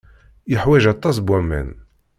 Yeḥwaj 0.51 0.83
aṭas 0.93 1.17
n 1.19 1.25
waman. 1.27 1.69